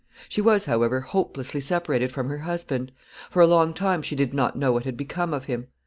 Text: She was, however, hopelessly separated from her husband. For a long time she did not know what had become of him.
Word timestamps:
She 0.27 0.41
was, 0.41 0.65
however, 0.65 1.01
hopelessly 1.01 1.61
separated 1.61 2.11
from 2.11 2.27
her 2.27 2.39
husband. 2.39 2.91
For 3.29 3.39
a 3.39 3.45
long 3.45 3.71
time 3.71 4.01
she 4.01 4.15
did 4.15 4.33
not 4.33 4.55
know 4.57 4.71
what 4.71 4.85
had 4.85 4.97
become 4.97 5.31
of 5.31 5.45
him. 5.45 5.67